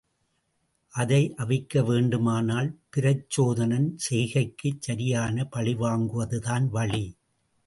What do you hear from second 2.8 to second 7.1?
பிரச்சோதனன் செய்கைக்குச் சரியான பழிவாங்குவதுதான் வழி.